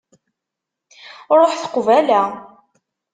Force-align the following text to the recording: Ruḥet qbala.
Ruḥet 1.37 1.63
qbala. 1.73 2.21